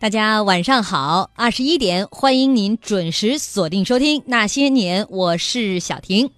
[0.00, 6.30] 大家晚上好，二十一点，欢迎您准时锁定收听《那些年》，我是小婷。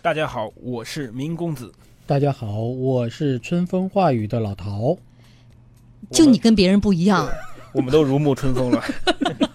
[0.00, 1.70] 大家好，我是明公子。
[2.06, 4.96] 大家好，我是春风化雨的老陶。
[6.10, 7.28] 就你跟别人不一样，
[7.74, 8.82] 我们都如沐春风了。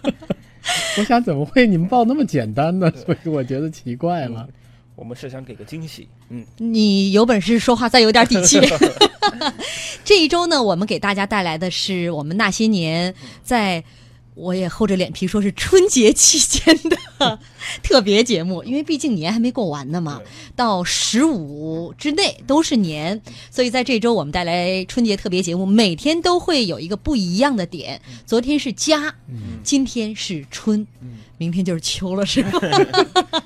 [0.99, 2.93] 我想怎么会你们报那么简单呢？
[3.03, 4.47] 所以我觉得奇怪了。
[4.99, 8.59] 我们是想给个惊喜，嗯，你有本事说话再有点底气。
[10.03, 13.81] 这一周呢，我们给大家带来的是我们那些年在，
[14.35, 16.77] 我也厚着脸皮说是春节期间
[17.17, 17.39] 的
[17.81, 20.19] 特别节目，因为毕竟年还没过完呢嘛，
[20.53, 28.01] 到十五之内都是年，所以在这周我们带来春节特别节目，每天都会有一个不一样的点。
[28.25, 29.15] 昨天是家，
[29.63, 30.85] 今天是春，
[31.37, 32.59] 明天就是秋了，是吧？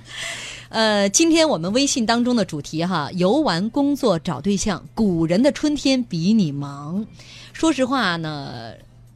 [0.74, 7.06] 呃，今天我们微信当中的主题哈，游玩、工作、找对象，古人的春天比你忙。
[7.54, 8.74] 说实话呢，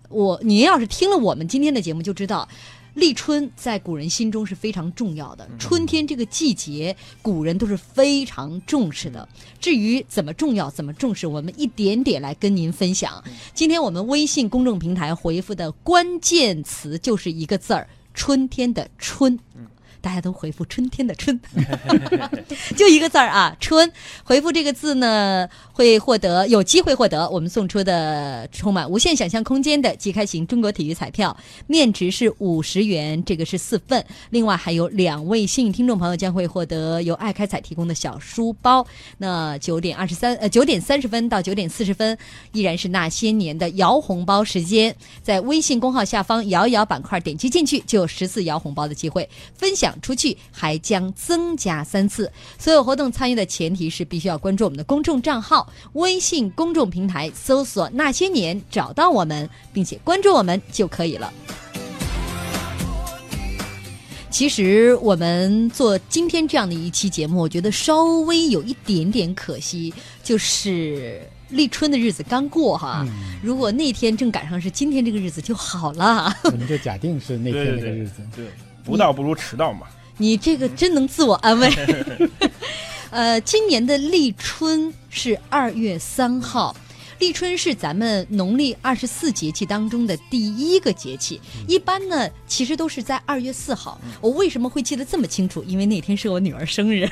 [0.08, 2.48] 我您要是听了我们今天的节目，就知道
[2.94, 5.50] 立春在古人心中是非常重要的。
[5.58, 9.28] 春天这个季节，古人都是非常重视的。
[9.60, 13.24] 至于怎么重要、怎么重视，我们一点点来跟您分享。
[13.56, 19.40] 今天我们微信公众平台回复的关键词就是一个字儿：春天的春。
[20.02, 21.40] 大家都回复“春天的春”，
[22.78, 23.92] 就一个字儿啊，“春”。
[24.24, 34.06] 回复这个字呢，会获得有机会获得我们送出的充满无限想象空间的即开型中国体育彩票，面值是五十元，这个是四份。
[34.30, 38.86] 另外还有两位幸运听众朋友将会获得由爱开彩提供的小书包。
[39.18, 42.18] 那九点二十三呃九点三十分到九点四十分，
[42.52, 49.97] 依然是那些年的摇红包时间，在微信公号下方摇一摇板块点击进去，就有十次摇红包的机会，分享。
[50.02, 52.32] 出去还将增加三次。
[52.58, 61.32] 所有活动参与的前提是必须要关注我们的公众账号，微信公众平台搜索“那些年”，找到我们，并且关注我们就可以了。
[64.30, 71.20] 其实我们做今天这样的一期节目，我觉得稍微有一点点可惜，就是
[71.50, 73.04] 立春的日子刚过哈。
[73.42, 76.32] 如果那天正赶上是今天这个日子就好了。
[76.44, 78.46] 我们就假定是那天那个日子，对。
[78.84, 79.88] 不到不如迟到嘛！
[80.18, 81.70] 你这个真能自我安慰。
[83.10, 86.76] 呃，今年的立春是二月三号，
[87.20, 91.40] 立春是咱们农历二十四节气当中的第一个节气。
[91.68, 94.00] 一般呢，其实都是在二月四号。
[94.20, 95.64] 我为什么会记得这么清楚？
[95.64, 97.08] 因为那天是我女儿生日。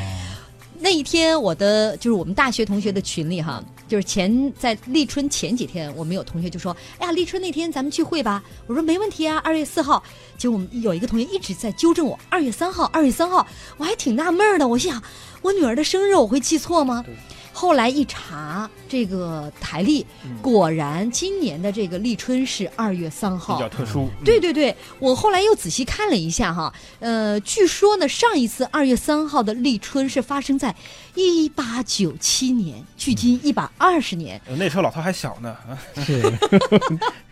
[0.80, 10.02] 那一天，我的就是我们大学同学的群里哈，就是前在立春前几天，我们有同学就说：“哎呀，立春那天咱们聚会吧。”我说：“没问题啊，二月四号。”
[10.36, 13.46] 结果我们有一个同学一直在纠正我：“二月三号，二月三号。”
[13.78, 15.02] 我还挺纳闷的，我心想
[15.42, 17.04] 我女儿的生日我会记错吗？
[17.56, 20.04] 后来一查这个台历，
[20.42, 24.10] 果然今年的这个立春是二月三号，比较特殊。
[24.22, 30.76] 对对对，我后来又仔细看了一下哈，呃，据说呢，上一次二月三号的立春是发生在
[31.14, 34.38] 一八九七年，距今一百二十年。
[34.58, 35.56] 那时候老头还小呢，
[36.04, 36.20] 是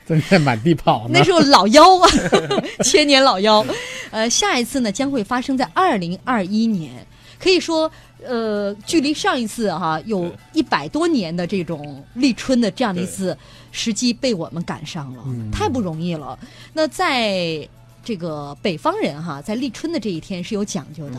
[0.07, 1.07] 正 在满地跑。
[1.11, 2.09] 那时候老妖啊，
[2.83, 3.63] 千年老妖。
[4.11, 7.07] 呃，下一次呢将会发生在二零二一年，
[7.39, 7.93] 可以说。
[8.23, 13.37] 呃，距离上一次哈有一百多年的这种立春的这样的一次
[13.73, 16.39] 时机被我们赶上了，太不容易了。
[16.73, 17.69] 那在
[18.03, 21.17] 这个北方人哈，在立春的这一天是有讲究的，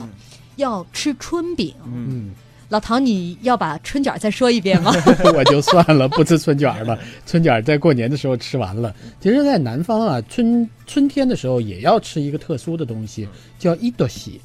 [0.55, 1.73] 要吃春饼。
[1.85, 2.31] 嗯，
[2.69, 4.91] 老唐，你要把春卷再说一遍吗？
[5.35, 6.97] 我就算了，不吃春卷了。
[7.25, 8.95] 春卷在过年的时候吃完了。
[9.19, 13.27] 其实，在南方啊，春春天的时候也要吃一个特殊的东西，
[13.59, 14.41] 叫一多喜。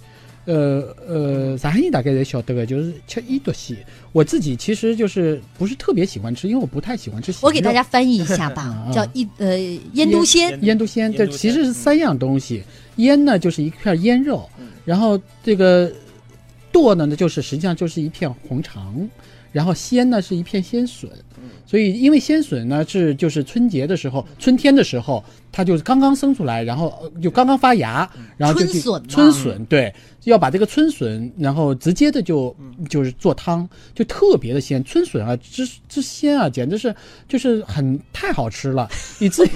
[0.51, 3.77] 呃呃，上海人大概也晓得个，就是吃一多西。
[4.11, 7.33] 我自己其实就是不是特别喜欢吃，因为我不太喜欢吃。
[7.41, 9.57] 我给大家翻译一下吧， 叫一呃
[9.93, 10.59] 腌都鲜。
[10.63, 12.65] 腌都鲜，这其实是三样东西。
[12.97, 14.51] 腌呢就是一片腌肉，
[14.85, 15.93] 然后这个
[16.73, 19.09] 剁呢呢就是实际上就是一片红肠，
[19.53, 21.09] 然后鲜呢是一片鲜笋。
[21.65, 29.09] 所以因为鲜笋呢是就是春节的时候，春天的时候它就是刚刚生出来，然后就刚刚发芽，然后就春笋。
[29.09, 29.93] 春笋对。
[30.25, 32.55] 要把这个春笋，然后直接的就
[32.91, 34.85] 就是做汤，就特别的鲜。
[34.85, 36.95] 春笋啊，之之鲜啊，简直是
[37.27, 38.87] 就是很太好吃了，
[39.19, 39.49] 以至于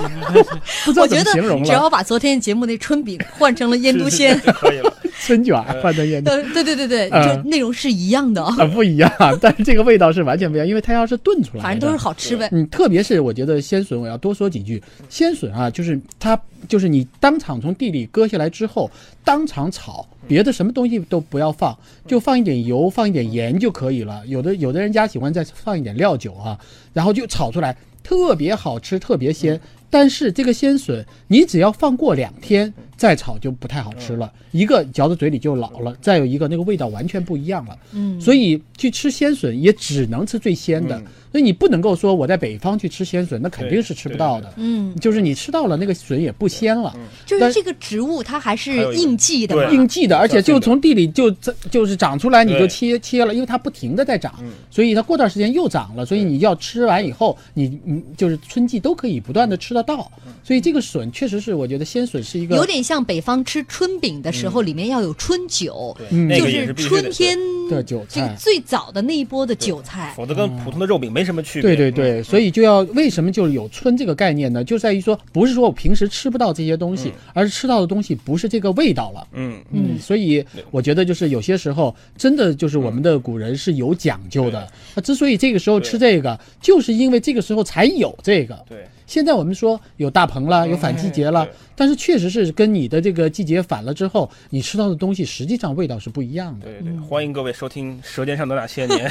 [0.86, 1.66] 不知道怎么形容了。
[1.66, 4.90] 只要把昨天节目那春饼换成了腌都鲜可以了。
[5.20, 9.12] 春卷换成腌都，对对对对，就内容是一样的啊，不一样，
[9.42, 12.48] 但是这个味道是完全不一样，因为它要是炖出来，反正都是好吃呗。
[12.52, 14.82] 嗯，特别是我觉得鲜笋，我要多说几句。
[15.10, 18.90] 鲜笋啊，就是就是它就是你当场从地里割下来之后，
[19.22, 20.06] 当场炒。
[20.26, 21.76] 别的什么东西都不要放，
[22.06, 24.26] 就放一点油，放一点盐就可以了。
[24.26, 26.58] 有的有的人家喜欢再放一点料酒啊，
[26.94, 29.60] 然后就炒出来，特别好吃，特别鲜。
[29.94, 34.32] 但是这个鲜笋，你只要放过两天再炒就不太好吃了。
[34.50, 37.78] 一个嚼到嘴里就老了，再有一个那个味道完全不一样了。
[37.92, 40.98] 嗯，所以去吃鲜笋也只能吃最鲜的。
[40.98, 41.04] 嗯。
[41.30, 44.52] 所以你不能够说我在北方去吃鲜笋，那肯定是吃不到的。
[44.56, 46.94] 嗯，就是你吃到了那个笋也不鲜了，
[47.26, 51.28] 就是这个植物它还是应季的应季的，而且就从地里就
[51.72, 60.10] 就是长出来，你就切切了，因为它不停的在长嗯，所以它过段时间又长了，所以你要吃完以后，你你就是春季都可以不断的吃得到。
[60.42, 67.38] 所以这个笋确实是我觉得鲜笋是一个有点像北方吃春饼的时候，里面要有春酒，对，嗯就是春天
[67.70, 68.36] 的韭这个菜。
[68.38, 70.12] 最早的那一波的韭菜。
[70.16, 71.74] 否则跟普通的肉饼没什么区别。
[71.74, 74.64] 对对对，嗯所以就要为什么就是有春这个概念呢？
[74.64, 79.26] 就在于说，不是说我平时吃不到这些东西，而是吃到的东西不是这个味道了。
[79.32, 84.66] 嗯，嗯所以我觉得就是有些时候真的就是我们的古人是有讲究的。
[84.94, 88.62] 那之所以这个时候吃这个，就是因为这个时候才有这个。
[88.68, 96.66] 对，现在我们说有大棚了，有反季节了对，但是确实是跟你的这个季节反了之后，你吃到的东西实际上味道是不一样的。
[96.66, 99.08] 对对，欢迎各位收听《舌尖上的那些年》。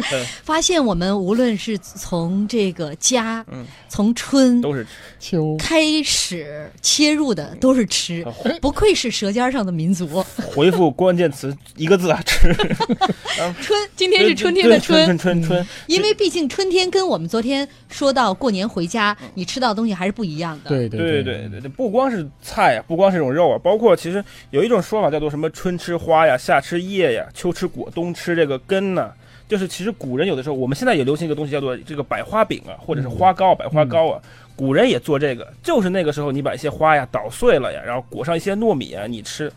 [0.42, 4.86] 发现我们无论是从这个家，嗯从春都是。
[5.18, 8.24] 秋开始切入的都是吃，
[8.60, 10.24] 不愧是舌尖上的民族。
[10.54, 12.52] 回复关键词一个字啊，吃。
[13.60, 29.12] 春，今天是春天的春春春，因为毕竟春天跟我们昨天说到过年回家，你吃到的东西还是不一样的。，对对对对对对，不光是菜啊，不光是这种肉啊，包括其实有一种说法叫做什么春吃花呀，夏吃叶呀，秋吃果，冬吃这个根呢。
[29.48, 34.22] 就是其实古人有的时候，我们现在也流行一个东西叫做这个百花饼啊，或者是花糕、百花糕啊。
[34.54, 39.50] 古人也做这个，就是那个时候你把一些花呀捣碎了呀，然后裹上一些糯米啊，你吃，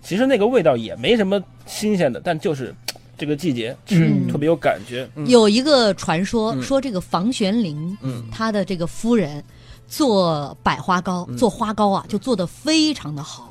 [0.00, 2.72] 其实那个味道也没什么新鲜的，但就是
[3.20, 4.26] 这个季节吃嗯。
[4.26, 5.06] 特别有感觉。
[5.14, 5.28] 嗯。
[5.28, 6.62] 有一个传说嗯。
[6.62, 8.24] 说这个房玄龄，嗯。
[8.32, 9.44] 他的这个夫人
[9.86, 11.36] 做百花糕、嗯。
[11.36, 13.48] 做花糕啊，就做的非常的好。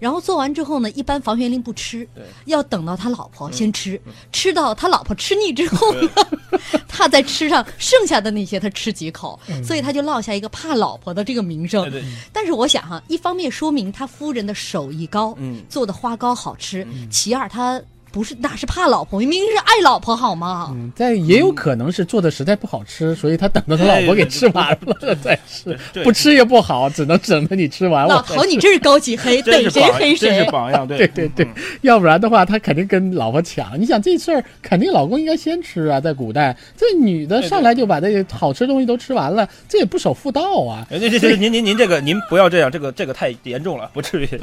[0.00, 2.06] 然后做完之后呢，一般房玄龄不吃，
[2.44, 4.12] 要等到他老婆先吃，嗯。
[4.32, 6.10] 吃到他老婆吃腻之后呢，
[6.88, 11.88] 他再吃上剩下的那些，他吃几口，所以他就落下一个怕老婆的这个名声。
[11.90, 12.02] 对。
[12.02, 15.62] 对，但是我想哈，一方面说明他夫人的手艺高，嗯。
[15.70, 17.80] 做的花糕好吃；其二，他
[18.14, 20.68] 不是哪是怕老婆，明明是爱老婆好吗？
[20.72, 30.50] 嗯，但也有可能是做的实在不好吃，所以他等到他老婆给吃完了再吃， 对不吃也不好，只能等着你吃完老我再头，你这是高级黑，逮谁黑真是谁。
[30.52, 31.48] 榜样，对 对对对，
[31.80, 33.80] 要不然的话，他肯定跟老婆抢。
[33.80, 36.00] 你想这事儿，肯定老公应该先吃啊。
[36.00, 40.86] 在古代，这女的上来就把这个好吃东西都吃完了，这也不守妇道啊。
[40.88, 44.28] 哎，这这这，您您您这个您不要这样，这个这个太严重了，不至于。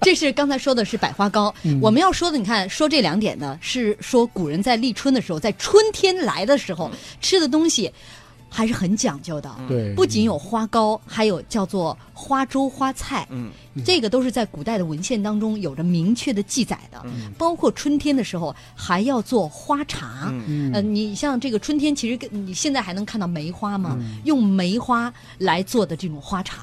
[0.00, 6.90] 这是刚才说的是百花糕，嗯我们要说的，你看说这两点呢，是说古人在立春的时候，在春天来的时候
[7.20, 7.92] 吃的东西
[8.48, 9.52] 还是很讲究的。
[9.68, 13.50] 对，不仅有花糕，还有叫做花粥、花菜，嗯，
[13.84, 17.04] 这个都是在古代的文献当中有着明确的记载的。
[17.36, 20.32] 包括春天的时候还要做花茶。
[20.46, 23.98] 嗯呃，你像这个春天，其实跟你现在还能看到梅花吗？
[24.24, 26.62] 用梅花来做的这种花茶，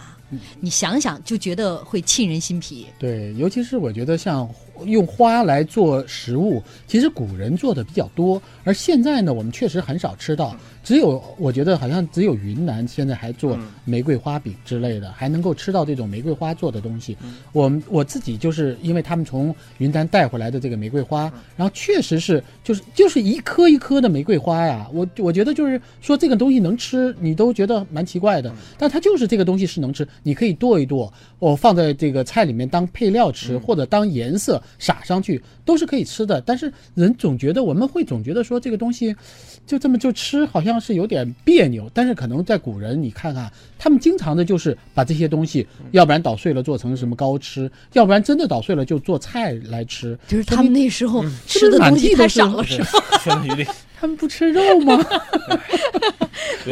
[0.61, 2.87] 你想想就觉得会沁人心脾。
[2.97, 4.47] 对，尤其是我觉得像
[4.85, 10.55] 用花来做食物，其实古人做的比较多，而现在呢，我们确实很少吃到。
[10.83, 17.15] 只有我觉得好像只有云南现在还做玫瑰花饼之类的，还能够吃到这种玫瑰花做的东西。
[17.51, 24.87] 我们我自己就是因为他们从云南带回来的这个玫瑰花，然后确实是就是就是一颗一颗的玫瑰花呀。
[24.93, 36.41] 我我觉得就是说这个东西能吃，你都觉得蛮奇怪的，但它就是这个东西是能吃，你可以剁一剁，我放在这个菜里面当配料吃，或者当颜色撒上去，都是可以吃的。
[36.41, 39.15] 但是人总觉得我们会总觉得说这个东西
[39.65, 41.89] 就这么就吃，好像是有点别扭。
[41.93, 50.17] 但是可能在古人，你看看他们经常的就是把这些东西，要不然捣碎了做成什么糕吃，要不然真的捣碎了就做菜来吃。
[50.27, 52.87] 就是他们那时候吃的东西太少了，是吧？
[53.99, 54.97] 他们不吃肉吗？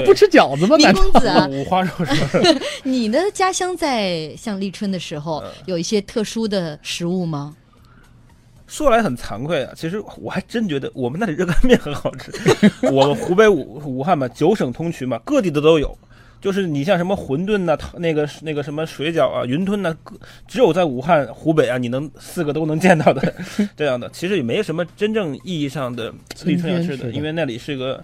[0.04, 0.76] 不吃饺子吗？
[0.78, 2.06] 明难道公子啊， 五花肉是
[2.40, 2.62] 吧？
[2.84, 7.56] 你的家乡在像立春的时候有一些特殊的食物吗？
[8.70, 12.32] 说来很惭愧啊，其实我还真觉得我们那里热干面很好吃。
[12.94, 15.98] 我们湖北武武汉嘛，九省通衢嘛，各地的都有。
[16.40, 20.16] 就是你像什么馄饨呐、那个那个什么水饺啊、云吞呐、各
[20.48, 23.34] 只有在武汉、湖北啊，你能四个都能见到的
[23.76, 24.10] 这样的。
[24.12, 26.14] 其实也没什么真正意义上的
[26.46, 28.02] 立春要吃的因为那里是个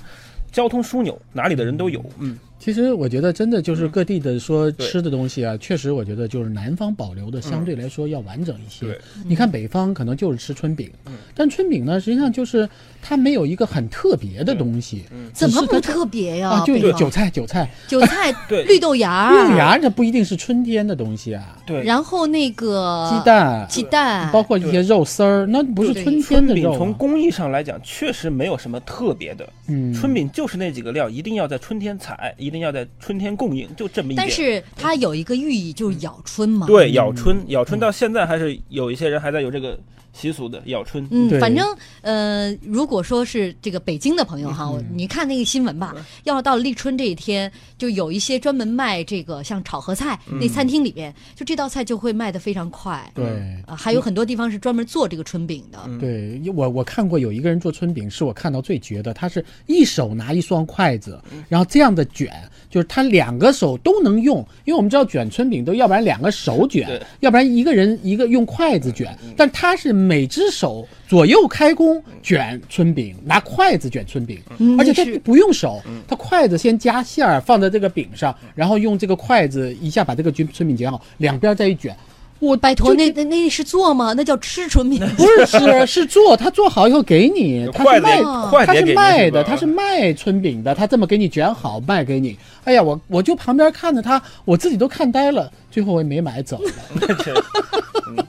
[0.51, 2.03] 交通枢纽，哪里的人都有。
[2.19, 8.87] 嗯，其实我觉得真的就是各地的说吃的东西啊，确实我觉得就是南方保留的相对来说要完整一些。
[8.87, 12.67] 对你看北方可能就是吃春饼，嗯但春饼呢实际上就是
[13.03, 16.49] 它没有一个很特别的东西，嗯怎么不特别呀？
[16.49, 16.63] 啊？
[16.65, 23.67] 就北方有韭菜，韭菜， 韭菜、 对绿豆芽、绿豆芽这不一定是春天的东西啊，对，然后那个鸡、蛋。
[23.69, 29.47] 鸡蛋，包括一些肉丝儿，那不是春天春饼的肉啊、从工艺上来讲，确实没有什么特别的。
[29.67, 34.17] 嗯，春饼就是那几个料，一定要在春天采，一定要在春天供应，就这么一点。
[34.17, 36.65] 但是它有一个寓意，就是咬春嘛。
[36.65, 39.77] 对咬春，咬春到现在还是有一些人还在有这个
[40.15, 41.05] 习俗的咬春。
[41.11, 41.67] 嗯，对反正
[42.01, 45.93] 呃，如果说是这个北京的朋友哈，我你看那个新闻吧，
[46.23, 53.11] 要是到了立春这一天，就有一些专门卖这个像炒合菜、那餐厅里边，就这道菜就会卖的非常快。
[53.13, 53.25] 对。
[53.67, 55.79] 啊，还有很多地方是专门做这个春饼的。
[55.87, 61.19] 嗯对我我看过有一个人做春饼，是我看到最绝的，他是一手拿一双筷子，
[61.49, 62.31] 然后这样的卷，
[62.69, 81.95] 就是他两个手都能用，因为我们知道卷春饼都要不然两个手卷，要不然一个人一个用筷子卷，但他是每只手左右开弓卷春饼，拿筷子卷春饼，嗯而且他不用手，他筷子先夹馅儿放在这个饼上，然后用这个筷子一下把这个卷春饼卷好，两边再一卷。
[82.39, 84.13] 我拜托，那那那是做吗？
[84.15, 84.99] 那叫吃春饼。
[85.15, 88.21] 不是吃，是做，他做好以后给你，他是卖，
[88.65, 92.37] 他是卖的，他是卖春饼的，他这么给你卷好卖给你。
[92.65, 96.71] 哎呀，我我就旁边看着他，我自己都看呆了，最后我也没买走了。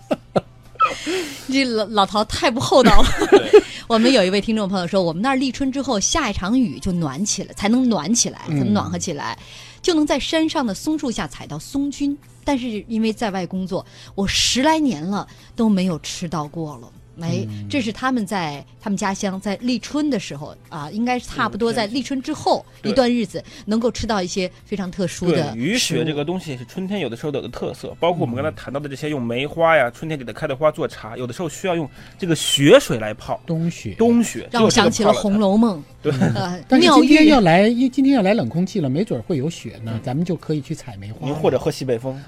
[1.51, 3.09] 这老老陶太不厚道了。
[3.89, 9.39] 我们有一位听众朋友说，我们那儿立春之后下一场雨就暖起来，才能暖起来，才能暖和起来，
[9.81, 12.17] 就能在山上的松树下采到松菌。
[12.45, 16.89] 但是因为在外工作，我十来年了都没有吃到过了。
[17.21, 33.41] 哎，这是他们在他们家乡在立春的时候啊，应该是差不多在立春之后一段日子，能够吃到一些非常特殊的雨雪这个东西是春天有的时候有的特色，包括我们刚才谈到的这些用梅花呀，春天给它开的花做茶，有的时候需要用这个雪水来泡。
[33.47, 35.79] 冬雪，冬雪让我想起了《红楼梦》。
[36.03, 41.35] 对，呃， 但是今天要来，因为今天要来冷空气了，没准会有雪呢，咱们就可以去采梅花您。
[41.35, 42.21] 或者喝西北风。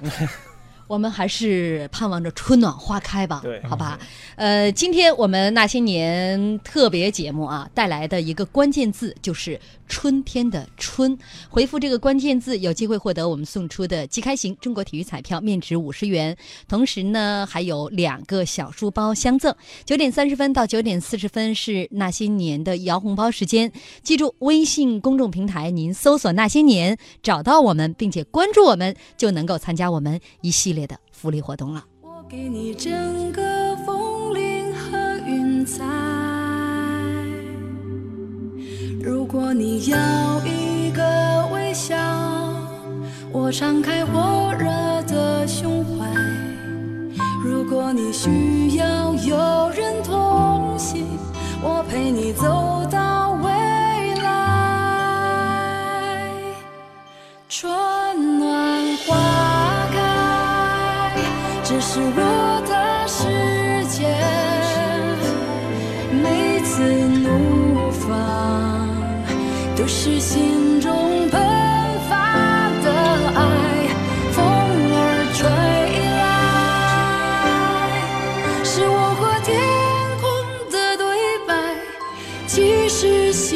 [0.88, 3.99] 我们还是盼望着春暖花开吧，对好吧。
[4.37, 11.16] 呃，今天我们那些年特别节目啊，带来的一个关键字就是春天的春。
[11.50, 16.35] 回复这个关键字，有机会获得我们送出的即开型中国体育彩票，面值五十元。
[16.66, 19.54] 同时呢，还有两个小书包相赠。
[19.85, 23.71] 九点三十分到九点四十分是那些年的摇红包时间，
[24.02, 31.85] 记住微信公众平台，您搜索“那些年”，找到我们，并且关注我们，就能够参加我们一系列的福利活动了。
[32.01, 35.85] 我给你整个风铃和云彩。
[39.03, 39.97] 如果你要
[40.45, 41.97] 一个微笑，
[43.33, 44.67] 我敞开火热
[45.03, 46.07] 的胸怀。
[47.45, 51.07] 如果你需要有人同行，
[51.63, 53.28] 我陪你走到
[61.81, 63.23] 这是我的世
[63.87, 64.03] 界。
[66.11, 68.11] 每次怒放，
[69.77, 71.41] 都是心中喷
[72.11, 72.91] 发的
[73.33, 73.41] 爱。
[74.33, 74.99] 风儿
[75.37, 75.47] 吹
[76.19, 76.27] 来，
[78.65, 79.55] 是我和天
[80.21, 80.27] 空
[80.73, 81.07] 的对
[81.47, 81.55] 白，
[82.49, 83.55] 既是幸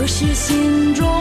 [0.00, 1.19] 都是心中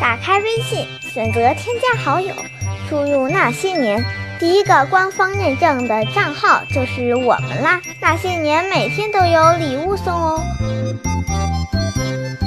[0.00, 2.34] 打开微信，选择添加好友，
[2.88, 4.04] 输入那些年，
[4.38, 7.80] 第一个官方认证的账号就是我们啦。
[8.00, 10.40] 那些年每天都有礼物送哦。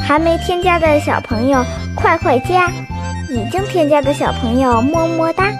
[0.01, 1.63] 还没添加的小朋友
[1.95, 2.69] 快快加，
[3.29, 5.51] 已经添加的小朋友么么哒。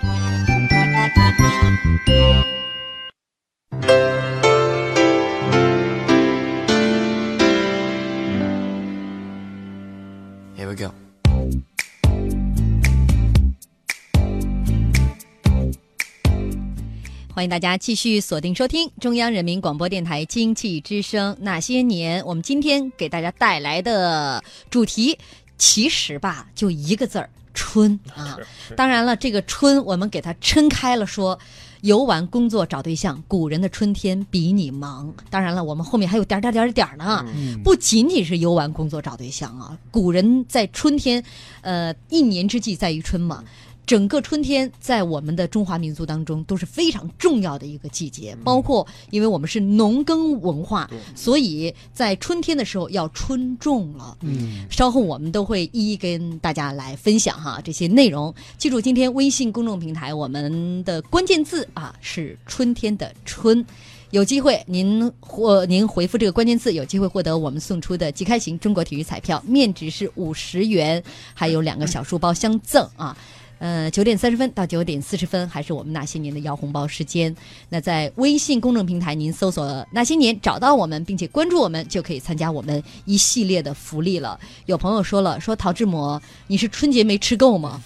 [17.34, 22.22] 欢迎大家继续锁定收听中央人民广播电台经济之声《那些年》。
[22.26, 25.18] 我们今天给大家带来的主题，
[25.58, 28.38] 其实吧，就一个字儿——春 啊。
[28.76, 31.40] 当然了，这个春我们给它撑开了说，
[31.80, 35.14] 游玩、工作、找对象，古人的春天比你忙。
[35.30, 37.26] 当然了，我们后面还有点儿点儿点儿点儿呢，
[37.64, 39.78] 不仅仅是游玩、工作、找对象啊。
[39.90, 41.24] 古人在春天，
[41.62, 43.42] 呃，一年之计在于春嘛。
[43.86, 54.18] 整个春天在我们的中华民族当中都是非常重要的一个季节，包括因为我们是农耕文化，所以在春天的时候要春种了。
[54.22, 58.34] 嗯，稍后我们都会一一跟大家来分享哈这些内容。
[58.58, 63.66] 记住，今天微信公众平台我们的关键字啊是春天的春。
[64.12, 71.02] 有机会您或您回复这个关键字，有机会获得我们送出的即开型中国体育彩票，面值是五十元，
[71.34, 73.18] 还有两个小书包相赠啊。
[73.62, 77.34] 呃，九点三十分到九点四十分，还是我们那些年的摇红包时间。
[77.70, 84.40] 那在微信公众平台，您搜索“那些年”，找到我们，并且关注我们，就可以参加我们一系列的福利了。
[84.66, 87.80] 有朋友说了，说陶志摩，你是春节没吃够吗？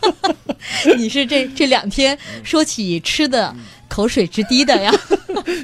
[0.98, 3.56] 你是这这两天说起吃的
[3.88, 4.92] 口水直滴的呀？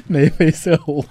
[0.07, 1.03] 眉飞色舞。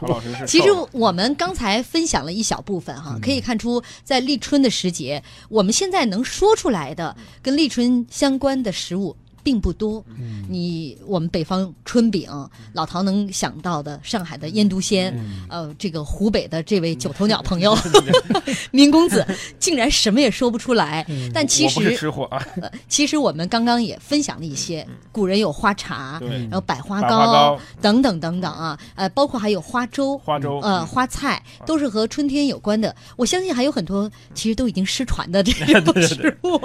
[0.47, 9.17] 其实我们刚才分享了一小部分哈，可以看出在立春的时节，我们现在能说出来的跟立春相关的食物。
[9.47, 10.05] 并不多，
[10.49, 12.29] 你我们北方春饼，
[12.73, 15.17] 老陶能想到的上海的腌笃鲜，
[15.49, 17.79] 呃，这个湖北的这位九头鸟朋友
[18.73, 19.25] 明公子，
[19.61, 21.07] 竟然什么也说不出来。
[21.33, 26.29] 但其我不是实吃货啊，呃，其实我们刚刚也分享了一些，古人有花茶，对。
[26.47, 27.61] 然后百花百花糕。
[27.81, 30.59] 等等等等啊，呃，包括还有花粥、花粥。
[30.59, 32.93] 呃，花菜都是和春天有关的。
[33.15, 36.61] 我相信还有很多其实都已经失传的这种 食物，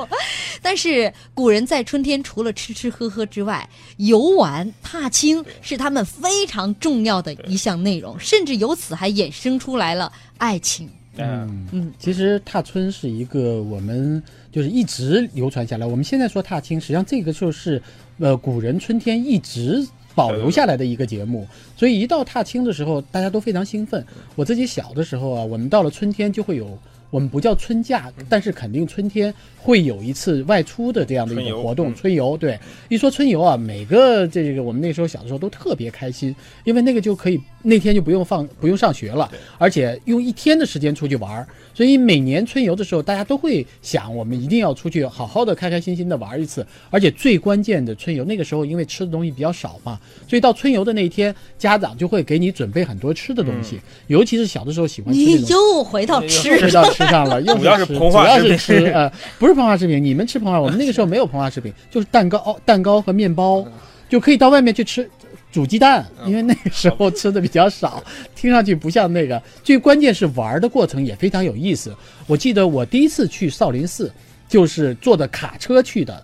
[0.64, 10.90] 但是古人在春天除了吃吃吃喝喝之外，游玩踏青是他们非常重要的一项内容，甚至由此还衍生出来了爱情。
[11.18, 15.86] 嗯，嗯，其实踏春是一个我们就是一直流传下来。
[15.86, 17.82] 我们现在说踏青，实际上这个就是
[18.20, 21.46] 呃古人春天一直保留下来的一个节目。
[21.76, 24.06] 所以一到踏青的时候，大家都非常兴奋。
[24.36, 26.80] 我自己小的时候啊，我们到了春天就会有。
[27.12, 31.90] 我们不叫春假，但是肯定春天会有一次外出的这样的一个活动。
[31.90, 41.48] 嗯春游，对，一说春游啊，每个这个我们那时候小的时候都特别开心，因为那个就可以那天就不用放不用上学了，而且用一天的时间出去玩儿。
[41.74, 46.66] 所以每年春游的时候，大家都会想，我们一定要出去好好的、开开心心的玩一次。
[46.90, 55.50] 而且最关键的，春游那个时候因为吃的东西比较少嘛，所以到春游的那一天，家长就会给你准备很多吃的东西，尤其是小的时候喜欢吃那你种。
[55.50, 56.70] 又回到吃
[57.06, 63.66] 吃上了，又主要是吃膨化主要是食品吃，呃，不是膨化食品，你们吃膨化，我们那个时候没有膨化食品，就是蛋糕、蛋糕和面包，
[64.08, 65.10] 就可以到外面去吃。
[65.52, 68.02] 煮鸡蛋，因为那个时候吃的比较少，
[68.34, 69.44] 听上去不像那个。
[69.66, 71.94] 最关键是玩的过程也非常有意思。
[72.26, 74.10] 我记得我第一次去少林寺，
[74.48, 76.24] 就是坐的卡车去的，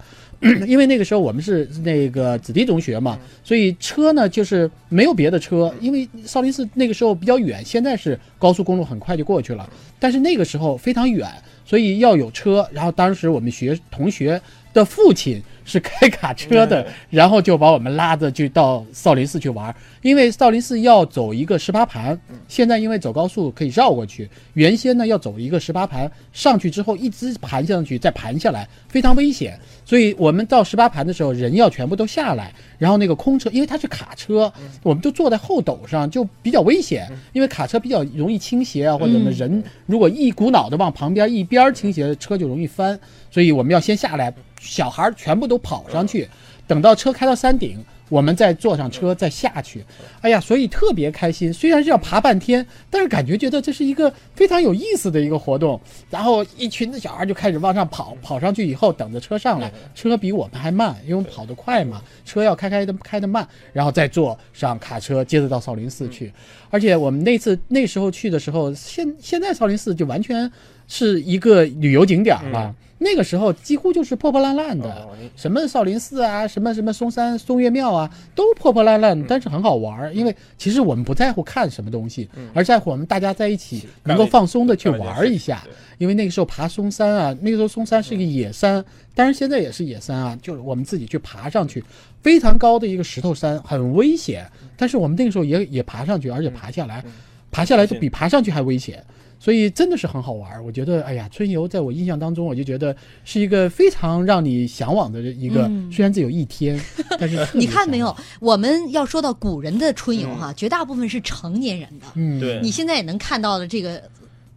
[0.67, 9.67] 因为那个时候我们是那个子弟中学嘛，所以车呢就是没有别的车，因为少林寺那个时候比较远，现在是高速公路很快就过去了，
[9.99, 11.27] 但是那个时候非常远，
[11.65, 12.67] 所以要有车。
[12.71, 14.39] 然后当时我们学同学
[14.73, 29.59] 的父亲是开卡车的，然后就把我们拉着去到少林寺去玩，因为少林寺要走一个十八盘，现在因为走高速可以绕过去，原先呢要走一个十八盘，上去之后一直盘上去再盘下来，非常危险。
[29.83, 34.51] 所以我们到十八盘的时候，人要全部都下来，然后那个空车，因为它是卡车，
[34.83, 42.97] 我们就坐在后斗上，就比较危险，因为卡车比较容易倾斜啊，或者什么人如果一股脑的往旁边一边倾斜，车就容易翻，
[43.29, 46.27] 所以我们要先下来，小孩儿全部都跑上去，
[46.65, 47.83] 等到车开到山顶。
[48.09, 49.83] 我们再坐上车再下去，
[50.21, 51.51] 哎呀，所以特别开心。
[51.51, 55.77] 虽然是要爬半天，但是感觉觉得这是一个非常有意思的一个活动。
[56.09, 66.31] 然后一群的小孩就开始往上跑，跑上去以后等着车上来，车比我们还慢，因为跑得快嘛，车要开开的开得慢，然后再坐上卡车，接着到少林寺去。
[66.69, 70.49] 而且我们那次那时候去的时候，现现在少林寺就完全
[70.87, 72.73] 是一个旅游景点了。
[72.99, 80.13] 那个时候几乎就是破破烂烂的，什么少林寺啊，什么什么嵩山嵩岳庙啊，都破破烂嗯烂，但是很好玩儿。
[80.13, 85.63] 因为其实我们不在乎看什么东西，而在乎我们大家在一起能够放松的去玩一下。
[85.99, 88.83] 因为那个时候爬嵩山啊，那个时候嵩山是一个野山，
[89.15, 91.83] 当然现在也是野山啊，就是我们自己去爬上去，
[92.21, 94.45] 非常高的一个石头山，很危险。
[94.75, 97.03] 但是我们那个时候也也爬上去，而且爬下来，
[97.49, 99.03] 爬下来就比爬上去还危险。
[99.39, 106.79] 所以真的是很好玩儿，我觉得，哎呀，春游在我印象当中，我就觉得是一个非常让你向往的一个，嗯虽然只有一天，
[107.19, 108.15] 但是你看没有？？
[108.39, 112.07] 我们要说到古人的春游哈，绝大部分是成年人的。
[112.15, 114.01] 嗯，对你现在也能看到的这个，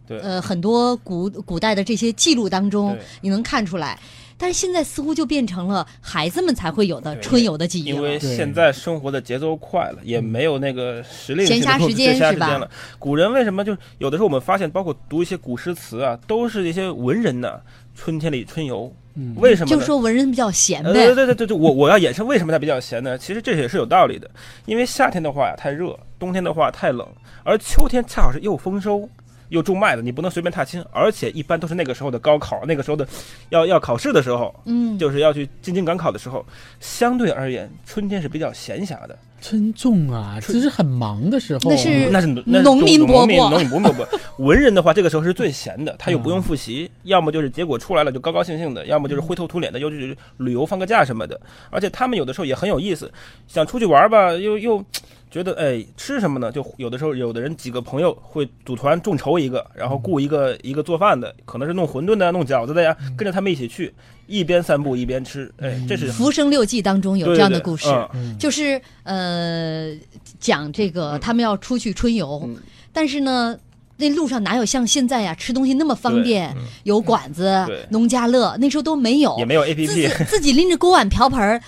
[0.07, 3.99] 对呃，很多古古代的这些记录当中，你能看出来。
[4.41, 12.67] 但是现在似乎就变成了孩子们才会有的春游的记忆因为现在生活的节奏快了，也没有那个时令闲暇时间闲暇是吧时间了。
[12.97, 17.61] 古人为什么就有的时候我们发现，包括读一些古诗词啊，都是一些文人呐、
[17.93, 19.69] 春天里春游，嗯为什么？
[19.69, 21.15] 就说文人比较闲呃，呗对。
[21.15, 23.15] 对对对对，我我要衍生为什么他比较闲呢？
[23.15, 24.27] 其实这也是有道理的，
[24.65, 27.07] 因为夏天的话呀太热，冬天的话太冷，
[27.43, 29.07] 而秋天恰好是又丰收
[29.51, 33.05] 又种麦子，你不能随便踏青，而且一般都是那个时候的高考，那个时候的
[33.49, 36.45] 要要考试的时候，嗯，就是要去进京赶考的时候，
[36.79, 39.17] 相对而言，春天是比较闲暇的。
[39.43, 42.27] 春种啊，春这是很忙的时候，那是那是
[42.63, 44.07] 农民伯伯农民农民伯伯。
[44.37, 51.41] 文人的话，这个时候是最闲的，他又不用复习，要么就是结果出来了就高高兴兴的，要么就是灰头土脸的，又是旅游放个假什么的。
[51.71, 53.11] 而且他们有的时候也很有意思，
[53.47, 54.85] 想出去玩吧，又又
[55.31, 56.51] 觉得哎吃什么呢？
[56.51, 63.93] 就有的时候有的人几个朋友会组团众筹一个，然后雇一个一个做饭的，可能是弄馄饨的、弄饺子的呀，跟着他们一起去，
[64.27, 65.49] 一边散步一边吃。
[65.59, 69.95] 哎，这是《浮生六记》当中有这样的对故事，嗯就是呃
[70.39, 72.57] 讲这个他们要出去春游，嗯
[72.91, 73.57] 但是呢。
[73.97, 76.51] 那路上哪有像现在呀吃东西那么方便？
[76.85, 80.23] 有馆子、农家乐，那时候都没有，也没有 A P 自己 P。
[80.23, 81.61] 自己拎着锅碗瓢盆儿，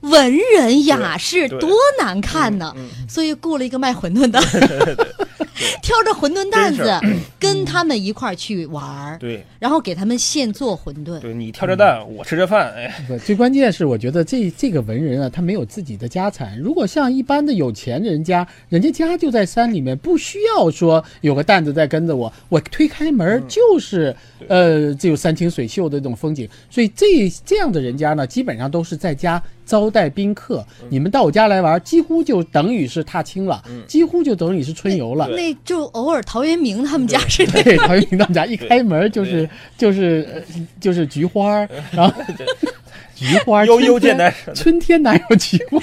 [0.00, 2.72] 文人雅士多难看呢。
[2.76, 4.40] 嗯所以雇了一个卖馄饨的，
[5.82, 6.98] 挑着馄饨担子
[7.38, 11.18] 跟他们一块儿去玩儿，对然后给他们现做馄饨。
[11.20, 12.92] 对，你挑着担，我吃着饭，哎，
[13.24, 16.58] 最关键是我觉得这这个文人啊，他没有自己的家产。
[16.58, 24.14] 如果像一般的有钱人家，人家家就在山里面，不需要说有个担子在跟着我，我推开门就是、
[24.48, 26.48] 呃，这有山清水秀的这种风景。
[26.70, 27.06] 所以这
[27.44, 30.64] 这样的人家呢，基本上都是在家招待宾客。
[30.88, 35.28] 你们到我家来玩，几乎就等于是踏青了，几乎就等于是春游了。
[35.28, 40.42] 那就偶尔陶渊明他们家是那对，陶渊明他们家一开门就是就是呃
[40.80, 42.12] 就是菊花，然后
[43.20, 45.78] 菊花儿悠春天悠见南山春天哪有菊花？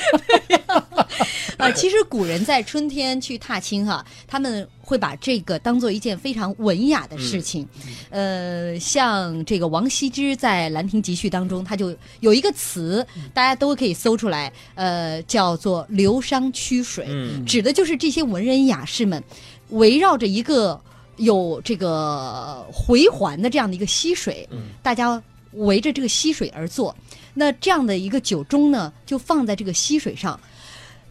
[1.57, 7.67] 啊， 其实古人在春天去踏青哈、他们会把这个当做一件非常文雅的事情。
[8.09, 19.23] 呃，像这个王羲之在《兰亭集序》当中，他就有一个词，大家都可以搜出来，呃，叫做“流觞曲水”，嗯指的就是这些文人雅士们
[19.69, 20.79] 围绕着一个
[21.17, 24.47] 有这个回环的这样的一个溪水，
[24.83, 25.21] 大家
[25.53, 26.95] 围着这个溪水而坐。
[27.37, 30.39] 那这样的一个酒盅呢，就放在这个溪水上，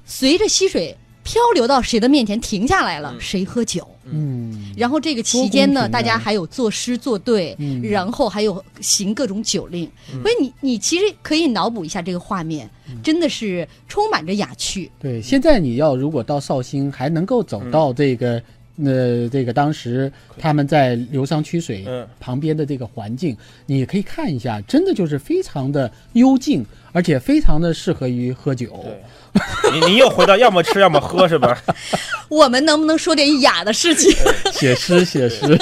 [0.04, 3.86] 随着溪水漂流到谁的面前停下来了，谁喝酒。
[4.08, 9.90] 嗯，然后这个期间呢，大家还有作诗作对，嗯然后还有行各种酒令，
[10.22, 14.90] 所以你你其实可以脑补一下这个画面，嗯真的是充满着雅趣。
[14.98, 15.22] 对。
[15.22, 18.42] 现在你要如果到绍兴，还能够走到这个。
[18.84, 23.36] 呃，这个当时他们在流觞曲水嗯旁边的这个环境，
[23.66, 28.84] 你可以看一下，真的就是非常的幽静，而且非常的适合于喝酒。
[28.84, 31.58] 对，你你又回到要么吃要么喝是吧？
[32.28, 34.12] 我们能不能说点雅的事情？
[34.52, 35.58] 写诗，写诗。